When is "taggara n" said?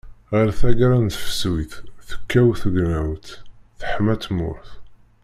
0.59-1.07